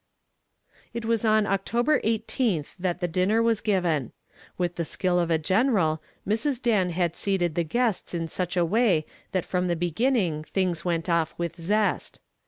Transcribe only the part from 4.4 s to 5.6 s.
With the skill of a